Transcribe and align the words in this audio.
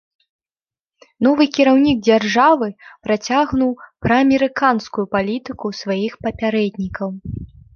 Новы 1.27 1.45
кіраўнік 1.57 1.97
дзяржавы 2.07 2.69
працягнуў 3.09 3.71
праамерыканскую 4.07 5.05
палітыку 5.17 5.67
сваіх 5.83 6.13
папярэднікаў. 6.27 7.09